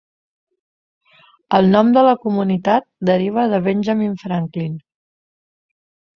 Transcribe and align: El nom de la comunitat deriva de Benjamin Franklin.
El 1.57 1.69
nom 1.75 1.91
de 1.97 2.03
la 2.07 2.15
comunitat 2.23 2.87
deriva 3.11 3.45
de 3.53 3.61
Benjamin 3.69 4.19
Franklin. 4.25 4.77